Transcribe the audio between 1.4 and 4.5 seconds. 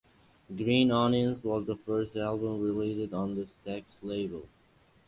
was the first album released on the Stax label.